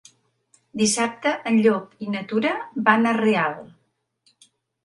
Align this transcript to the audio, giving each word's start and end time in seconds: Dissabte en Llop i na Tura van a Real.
Dissabte 0.81 1.33
en 1.51 1.59
Llop 1.67 2.01
i 2.05 2.09
na 2.15 2.23
Tura 2.33 2.57
van 2.91 3.11
a 3.11 3.15
Real. 3.21 3.63